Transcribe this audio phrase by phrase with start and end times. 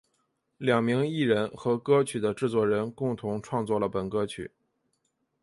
[0.57, 4.49] 两名艺人和歌曲的制作人共同创作了本歌曲。